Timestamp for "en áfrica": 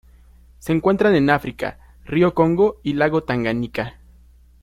1.13-1.77